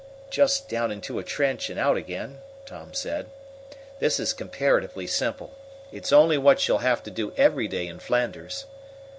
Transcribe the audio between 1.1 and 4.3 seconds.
a trench and out again." Tom said. "This